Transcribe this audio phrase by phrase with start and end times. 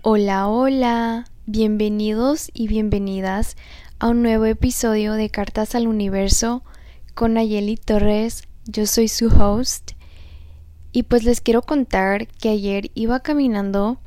[0.00, 3.56] Hola, hola, bienvenidos y bienvenidas
[3.98, 6.62] a un nuevo episodio de Cartas al Universo
[7.14, 8.44] con Nayeli Torres.
[8.64, 9.92] Yo soy su host
[10.92, 14.00] y pues les quiero contar que ayer iba caminando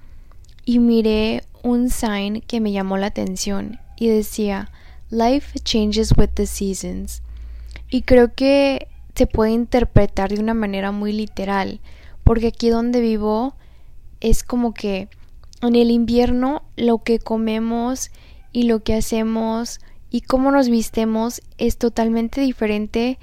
[0.65, 4.71] y miré un sign que me llamó la atención y decía
[5.11, 7.21] Life changes with the seasons.
[7.91, 11.81] Y creo que se puede interpretar de una manera muy literal,
[12.23, 13.53] porque aquí donde vivo
[14.21, 15.09] es como que
[15.61, 18.09] en el invierno lo que comemos
[18.53, 19.79] y lo que hacemos
[20.09, 23.19] y cómo nos vistemos es totalmente diferente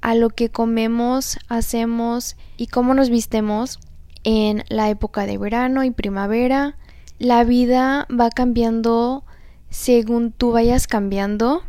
[0.00, 3.78] a lo que comemos, hacemos y cómo nos vistemos
[4.24, 6.76] en la época de verano y primavera.
[7.18, 9.24] La vida va cambiando
[9.70, 11.62] según tú vayas cambiando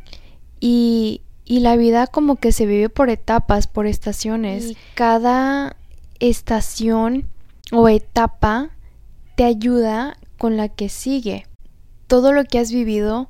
[0.59, 4.77] y, y la vida como que se vive por etapas, por estaciones.
[4.94, 5.75] cada
[6.19, 7.25] estación
[7.72, 8.69] o etapa
[9.36, 11.47] te ayuda con la que sigue.
[12.06, 13.30] Todo lo que has vivido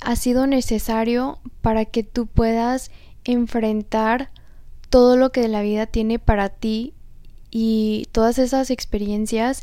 [0.00, 2.90] ha sido necesario para que tú puedas
[3.22, 4.30] enfrentar
[4.90, 6.94] todo lo que la vida tiene para ti
[7.52, 9.62] y todas esas experiencias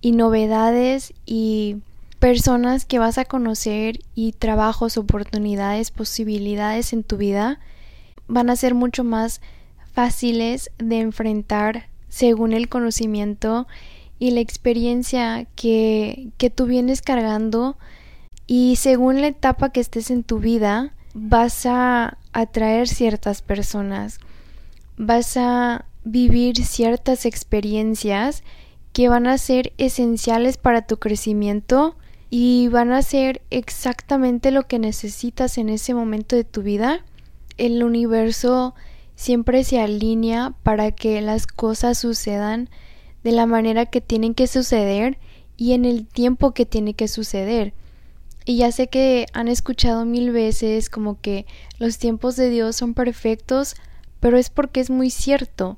[0.00, 1.78] y novedades y
[2.22, 7.58] personas que vas a conocer y trabajos, oportunidades, posibilidades en tu vida
[8.28, 9.40] van a ser mucho más
[9.92, 13.66] fáciles de enfrentar según el conocimiento
[14.20, 17.76] y la experiencia que, que tú vienes cargando.
[18.46, 24.20] Y según la etapa que estés en tu vida vas a atraer ciertas personas,
[24.96, 28.44] vas a vivir ciertas experiencias
[28.92, 31.96] que van a ser esenciales para tu crecimiento
[32.34, 37.04] y van a ser exactamente lo que necesitas en ese momento de tu vida.
[37.58, 38.74] El universo
[39.14, 42.70] siempre se alinea para que las cosas sucedan
[43.22, 45.18] de la manera que tienen que suceder
[45.58, 47.74] y en el tiempo que tiene que suceder.
[48.46, 51.44] Y ya sé que han escuchado mil veces como que
[51.78, 53.74] los tiempos de Dios son perfectos,
[54.20, 55.76] pero es porque es muy cierto.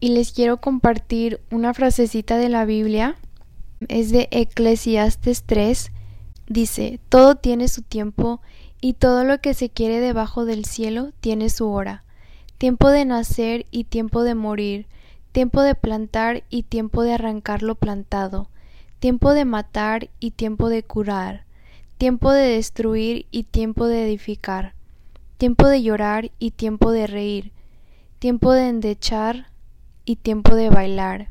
[0.00, 3.16] Y les quiero compartir una frasecita de la Biblia.
[3.88, 5.92] Es de Eclesiastes 3.
[6.46, 8.40] Dice, todo tiene su tiempo
[8.80, 12.04] y todo lo que se quiere debajo del cielo tiene su hora.
[12.58, 14.86] Tiempo de nacer y tiempo de morir,
[15.32, 18.48] tiempo de plantar y tiempo de arrancar lo plantado,
[19.00, 21.44] tiempo de matar y tiempo de curar,
[21.98, 24.74] tiempo de destruir y tiempo de edificar,
[25.36, 27.52] tiempo de llorar y tiempo de reír,
[28.18, 29.48] tiempo de endechar
[30.04, 31.30] y tiempo de bailar,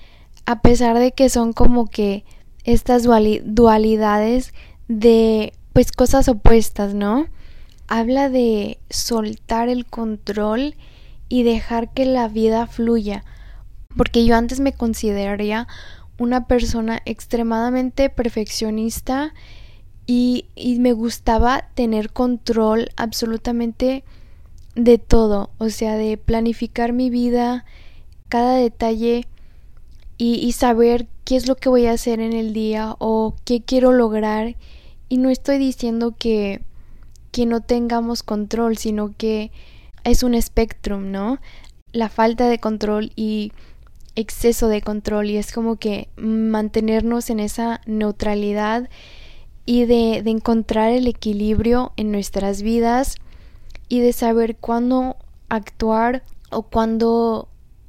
[0.45, 2.25] a pesar de que son como que
[2.63, 4.53] estas dualidades
[4.87, 7.27] de pues cosas opuestas, ¿no?
[7.87, 10.75] Habla de soltar el control
[11.29, 13.23] y dejar que la vida fluya,
[13.95, 15.67] porque yo antes me consideraría
[16.17, 19.33] una persona extremadamente perfeccionista
[20.05, 24.03] y, y, me gustaba tener control absolutamente
[24.75, 27.65] de todo, o sea, de planificar mi vida,
[28.27, 29.27] cada detalle
[30.21, 33.63] y, y saber qué es lo que voy a hacer en el día o qué
[33.63, 34.55] quiero lograr.
[35.09, 36.61] Y no estoy diciendo que,
[37.31, 39.51] que no tengamos control, sino que
[40.03, 41.39] es un espectrum, ¿no?
[41.91, 43.51] La falta de control y
[44.15, 48.91] exceso de control y es como que mantenernos en esa neutralidad
[49.65, 53.15] y de, de encontrar el equilibrio en nuestras vidas
[53.89, 55.15] y de saber cuándo
[55.49, 56.21] actuar
[56.51, 57.47] o cuándo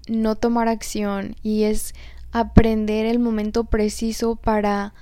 [0.08, 1.94] no tomar acción y es
[2.32, 4.94] aprender el momento preciso para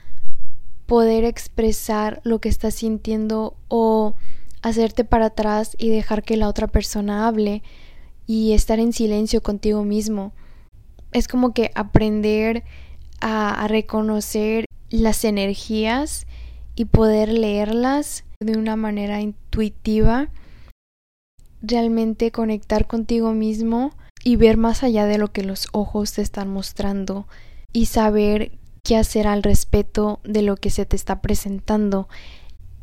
[0.86, 4.14] poder expresar lo que estás sintiendo o
[4.62, 7.62] hacerte para atrás y dejar que la otra persona hable
[8.26, 10.32] y estar en silencio contigo mismo.
[11.12, 12.64] Es como que aprender
[13.20, 16.26] a, a reconocer las energías
[16.74, 20.28] y poder leerlas de una manera intuitiva,
[21.62, 23.92] realmente conectar contigo mismo
[24.24, 27.26] y ver más allá de lo que los ojos te están mostrando
[27.72, 28.52] y saber
[28.82, 32.08] qué hacer al respecto de lo que se te está presentando.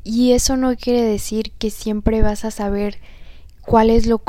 [0.04, 2.98] Y eso no quiere decir que siempre vas a saber
[3.62, 4.20] cuál es lo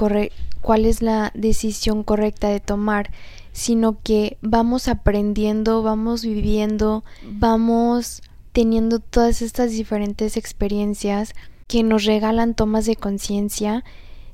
[0.61, 3.11] cuál es la decisión correcta de tomar,
[3.53, 8.23] sino que vamos aprendiendo, vamos viviendo, vamos
[8.53, 11.33] teniendo todas estas diferentes experiencias
[11.69, 13.85] que nos regalan tomas de conciencia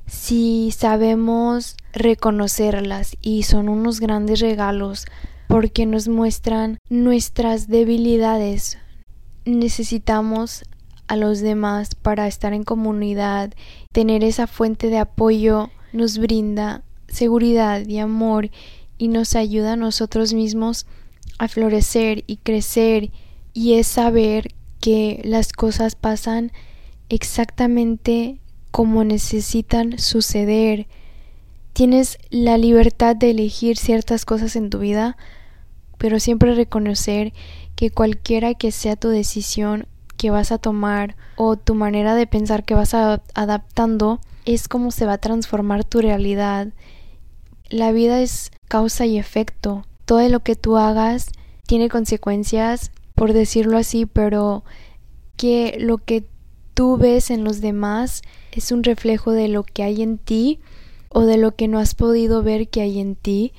[0.05, 5.05] si sabemos reconocerlas y son unos grandes regalos
[5.47, 8.77] porque nos muestran nuestras debilidades.
[9.45, 10.63] Necesitamos
[11.07, 13.53] a los demás para estar en comunidad,
[13.91, 18.49] tener esa fuente de apoyo nos brinda seguridad y amor
[18.97, 20.85] y nos ayuda a nosotros mismos
[21.37, 23.11] a florecer y crecer
[23.53, 26.51] y es saber que las cosas pasan
[27.09, 28.39] exactamente
[28.75, 30.87] como necesitan suceder.
[31.71, 35.15] Tienes la libertad de elegir ciertas cosas en tu vida,
[35.97, 37.31] pero siempre reconocer
[37.77, 39.87] que cualquiera que sea tu decisión
[40.17, 45.05] que vas a tomar o tu manera de pensar que vas adaptando es como se
[45.05, 46.73] va a transformar tu realidad.
[47.69, 49.85] La vida es causa y efecto.
[50.03, 51.27] Todo lo que tú hagas
[51.65, 54.65] tiene consecuencias, por decirlo así, pero
[55.37, 56.25] que lo que
[56.75, 60.59] tú ves en los demás es un reflejo de lo que hay en ti
[61.09, 63.53] o de lo que no has podido ver que hay en ti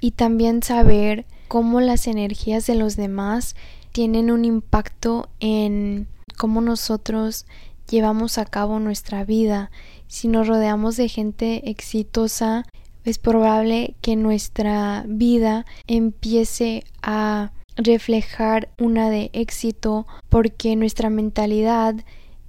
[0.00, 3.56] y también saber cómo las energías de los demás
[3.92, 7.46] tienen un impacto en cómo nosotros
[7.88, 9.70] llevamos a cabo nuestra vida.
[10.08, 12.64] Si nos rodeamos de gente exitosa,
[13.04, 21.94] es probable que nuestra vida empiece a reflejar una de éxito porque nuestra mentalidad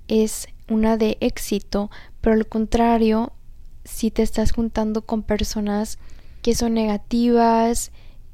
[0.09, 1.89] es una de éxito,
[2.19, 3.31] pero al contrario,
[3.85, 5.97] si te estás juntando con personas
[6.41, 7.91] que son negativas,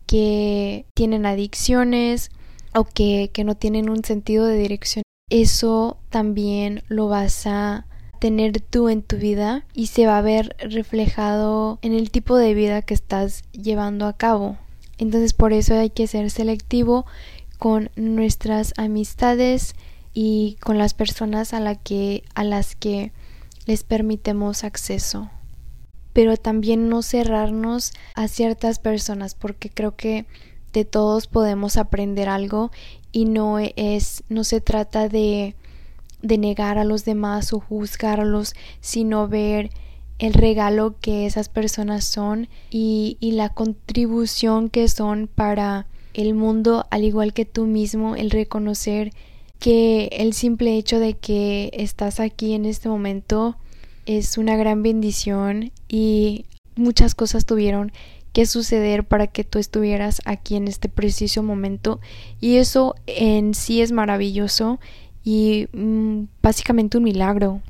[0.08, 2.32] que tienen adicciones
[2.74, 7.86] o que, que no tienen un sentido de dirección, eso también lo vas a
[8.20, 12.54] tener tú en tu vida y se va a ver reflejado en el tipo de
[12.54, 14.58] vida que estás llevando a cabo.
[14.98, 17.06] Entonces por eso hay que ser selectivo
[17.58, 19.76] con nuestras amistades
[20.16, 23.12] y con las personas a, que, a las que
[23.68, 25.30] les permitemos acceso.
[26.14, 30.26] Pero también no cerrarnos a ciertas personas porque creo que
[30.72, 32.72] de todos podemos aprender algo
[33.12, 35.56] y no es no se trata de
[36.22, 39.70] de negar a los demás o juzgarlos, sino ver
[40.18, 46.88] el regalo que esas personas son y, y la contribución que son para el mundo,
[46.90, 49.12] al igual que tú mismo, el reconocer
[49.60, 53.58] que el simple hecho de que estás aquí en este momento
[54.06, 57.92] es una gran bendición y muchas cosas tuvieron
[58.34, 62.02] que suceder para que tú estuvieras aquí en este preciso momento
[62.42, 64.80] y eso en sí es maravilloso
[65.24, 67.62] y mm, básicamente un milagro.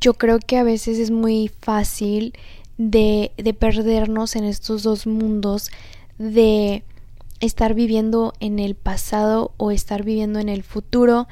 [0.00, 2.32] Yo creo que a veces es muy fácil
[2.78, 5.70] de, de perdernos en estos dos mundos,
[6.18, 6.82] de
[7.40, 11.28] estar viviendo en el pasado o estar viviendo en el futuro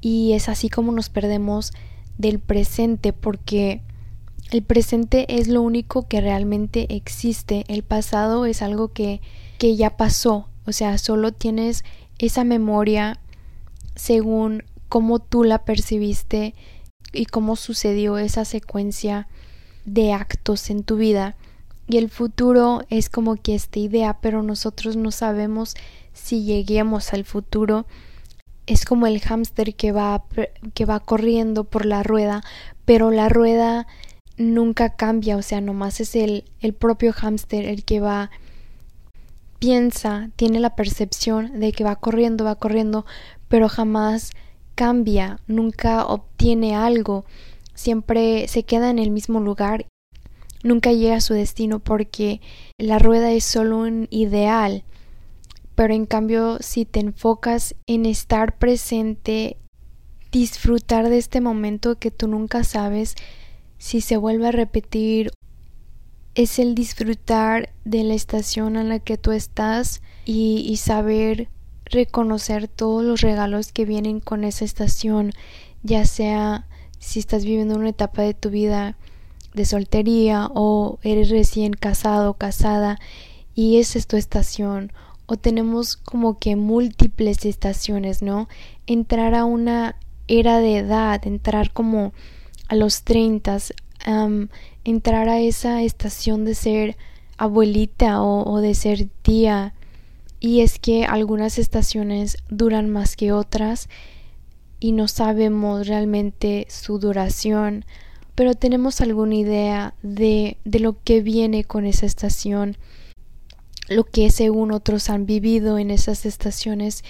[0.00, 1.72] y es así como nos perdemos
[2.18, 3.82] del presente porque
[4.50, 9.20] el presente es lo único que realmente existe, el pasado es algo que,
[9.58, 11.84] que ya pasó, o sea, solo tienes
[12.18, 13.20] esa memoria
[13.94, 16.54] según cómo tú la percibiste
[17.12, 19.28] y cómo sucedió esa secuencia
[19.84, 21.36] de actos en tu vida.
[21.90, 25.74] Y el futuro es como que esta idea, pero nosotros no sabemos
[26.12, 27.84] si lleguemos al futuro.
[28.66, 30.22] Es como el hámster que va,
[30.72, 32.42] que va corriendo por la rueda,
[32.84, 33.88] pero la rueda
[34.36, 38.30] nunca cambia, o sea, nomás es el, el propio hámster el que va
[39.58, 43.04] piensa, tiene la percepción de que va corriendo, va corriendo,
[43.48, 44.30] pero jamás
[44.76, 47.24] cambia, nunca obtiene algo,
[47.74, 49.86] siempre se queda en el mismo lugar,
[50.62, 52.40] nunca llega a su destino porque
[52.78, 54.84] la rueda es solo un ideal.
[55.74, 59.56] Pero en cambio, si te enfocas en estar presente,
[60.30, 63.16] disfrutar de este momento que tú nunca sabes
[63.78, 65.30] si se vuelve a repetir,
[66.34, 71.48] es el disfrutar de la estación en la que tú estás y, y saber
[71.86, 75.32] reconocer todos los regalos que vienen con esa estación,
[75.82, 78.96] ya sea si estás viviendo una etapa de tu vida
[79.54, 82.98] de soltería o eres recién casado o casada
[83.54, 84.92] y esa es tu estación
[85.26, 88.48] o tenemos como que múltiples estaciones, ¿no?
[88.88, 89.94] Entrar a una
[90.26, 92.12] era de edad, entrar como
[92.66, 93.58] a los 30,
[94.82, 96.96] entrar a esa estación de ser
[97.36, 99.72] abuelita o, o de ser tía,
[100.40, 103.88] y es que algunas estaciones duran más que otras
[104.80, 107.84] y no sabemos realmente su duración,
[108.40, 112.78] pero tenemos alguna idea de, de lo que viene con esa estación,
[113.90, 117.04] lo que según otros han vivido en esas estaciones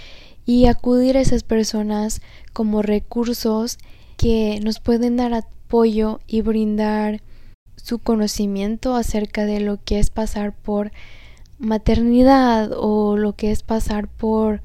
[0.45, 2.21] y acudir a esas personas
[2.53, 3.79] como recursos
[4.17, 7.23] que nos pueden dar apoyo y brindar
[7.77, 10.91] su conocimiento acerca de lo que es pasar por
[11.61, 14.63] maternidad o lo que es pasar por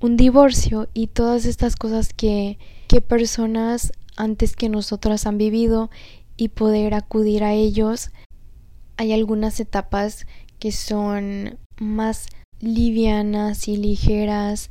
[0.00, 5.90] un divorcio y todas estas cosas que, que personas antes que nosotras han vivido
[6.36, 8.10] y poder acudir a ellos.
[8.96, 10.26] Hay algunas etapas
[10.58, 12.26] que son más
[12.60, 14.70] livianas y ligeras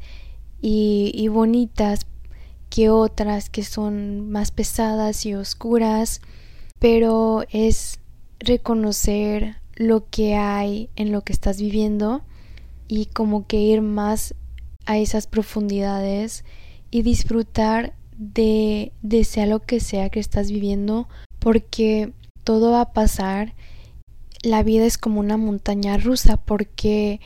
[0.62, 2.08] y, y bonitas
[2.70, 6.22] que otras que son más pesadas y oscuras,
[6.80, 8.00] pero es
[8.40, 12.24] reconocer lo que hay en lo que estás viviendo
[12.88, 14.36] y como que ir más
[14.86, 16.44] a esas profundidades
[16.92, 21.08] y disfrutar de, de sea lo que sea que estás viviendo
[21.40, 23.54] porque todo va a pasar.
[24.42, 27.20] La vida es como una montaña rusa porque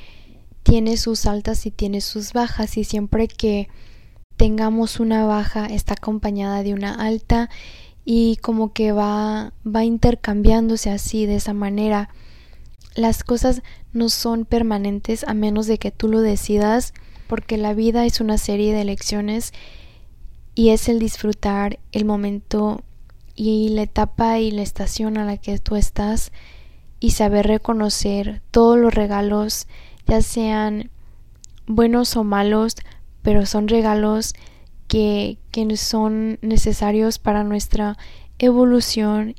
[0.63, 3.69] tiene sus altas y tiene sus bajas y siempre que
[4.37, 7.49] tengamos una baja está acompañada de una alta
[8.05, 12.09] y como que va va intercambiándose así de esa manera.
[12.95, 13.61] Las cosas
[13.93, 16.93] no son permanentes a menos de que tú lo decidas
[17.27, 19.53] porque la vida es una serie de elecciones
[20.59, 22.81] y es el disfrutar el momento
[23.33, 26.33] y la etapa y la estación a la que tú estás
[26.99, 29.67] y saber reconocer todos los regalos,
[30.05, 30.89] ya sean
[31.65, 32.75] buenos o malos,
[33.21, 34.33] pero son regalos
[34.89, 37.97] que, que son necesarios para nuestra
[38.37, 39.35] evolución.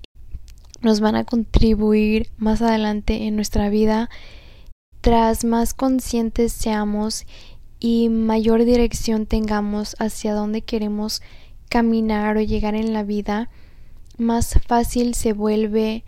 [0.80, 4.08] Nos van a contribuir más adelante en nuestra vida.
[5.02, 7.26] Tras más conscientes seamos
[7.80, 11.22] y mayor dirección tengamos hacia dónde queremos
[11.70, 13.48] caminar o llegar en la vida,
[14.18, 16.04] más fácil se vuelve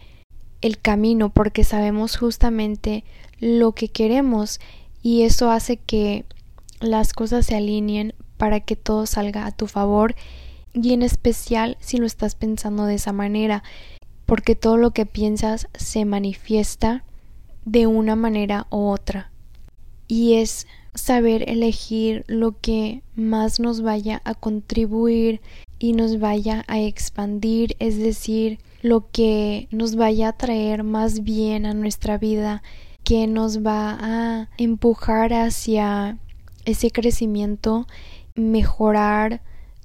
[0.60, 3.04] el camino porque sabemos justamente
[3.40, 4.60] lo que queremos
[5.02, 6.26] y eso hace que
[6.80, 10.14] las cosas se alineen para que todo salga a tu favor
[10.74, 13.62] y en especial si lo estás pensando de esa manera
[14.26, 17.04] porque todo lo que piensas se manifiesta
[17.64, 19.30] de una manera u otra.
[20.08, 25.40] Y es saber elegir lo que más nos vaya a contribuir
[25.78, 31.66] y nos vaya a expandir, es decir, lo que nos vaya a traer más bien
[31.66, 32.62] a nuestra vida,
[33.04, 36.18] que nos va a empujar hacia
[36.64, 37.86] ese crecimiento,
[38.34, 39.42] mejorar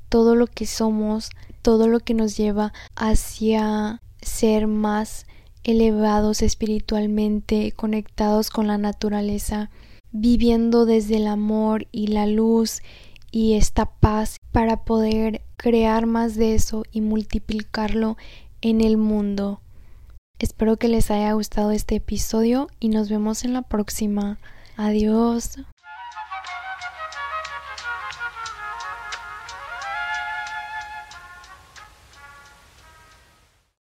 [0.10, 1.30] todo lo que somos,
[1.62, 5.26] todo lo que nos lleva hacia ser más
[5.64, 9.70] elevados espiritualmente, conectados con la naturaleza,
[10.20, 12.82] viviendo desde el amor y la luz
[13.32, 18.18] y esta paz para poder crear más de eso y multiplicarlo
[18.62, 19.62] en el mundo.
[20.40, 24.40] Espero que les haya gustado este episodio y nos vemos en la próxima.
[24.76, 25.58] Adiós.